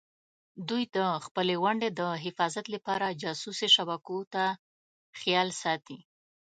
[0.67, 4.43] دوی د خپلې ونډې د حفاظت لپاره جاسوسي شبکو ته
[5.19, 5.99] خیال ساتي.